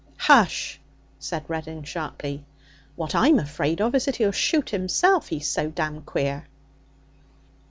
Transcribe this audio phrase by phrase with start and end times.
[0.17, 0.79] 'Hush!'
[1.19, 2.43] said Reddin sharply.
[2.95, 6.47] 'What I'm afraid of is that he'll shoot himself, he's so damned queer.'